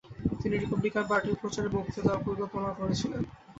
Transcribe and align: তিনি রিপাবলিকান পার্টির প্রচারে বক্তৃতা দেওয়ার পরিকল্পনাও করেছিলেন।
তিনি 0.41 0.55
রিপাবলিকান 0.57 1.05
পার্টির 1.09 1.39
প্রচারে 1.41 1.69
বক্তৃতা 1.75 2.01
দেওয়ার 2.03 2.25
পরিকল্পনাও 2.25 2.77
করেছিলেন। 2.79 3.21